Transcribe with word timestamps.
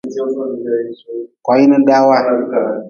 Koini 1.45 1.77
dawa. 1.87 2.17